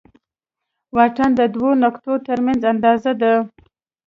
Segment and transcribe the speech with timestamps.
[0.95, 3.33] واټن د دوو نقطو تر منځ اندازه ده.